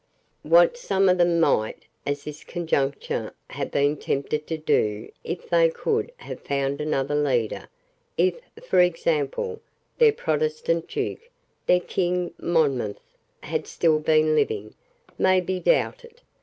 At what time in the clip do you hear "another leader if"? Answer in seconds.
6.81-8.41